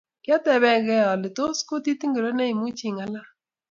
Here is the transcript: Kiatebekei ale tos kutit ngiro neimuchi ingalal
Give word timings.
Kiatebekei 0.23 1.03
ale 1.11 1.29
tos 1.37 1.59
kutit 1.67 2.01
ngiro 2.07 2.29
neimuchi 2.33 2.85
ingalal 2.89 3.27